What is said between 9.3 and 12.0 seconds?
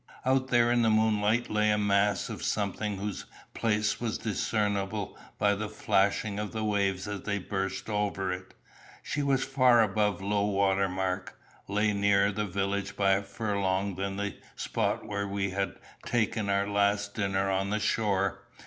far above low water mark lay